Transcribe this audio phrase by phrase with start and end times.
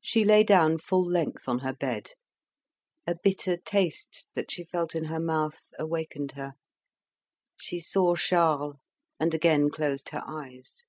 [0.00, 2.12] She lay down full length on her bed.
[3.04, 6.52] A bitter taste that she felt in her mouth awakened her.
[7.58, 8.76] She saw Charles,
[9.18, 10.84] and again closed her eyes.